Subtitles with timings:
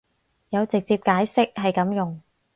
[0.49, 2.19] 有直接解釋係噉用